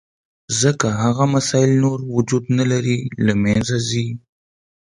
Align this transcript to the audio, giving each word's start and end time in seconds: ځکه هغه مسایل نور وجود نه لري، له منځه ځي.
ځکه 0.61 0.87
هغه 1.01 1.23
مسایل 1.35 1.71
نور 1.83 1.99
وجود 2.15 2.43
نه 2.57 2.65
لري، 2.71 2.99
له 3.25 3.33
منځه 3.43 3.77
ځي. 3.89 4.07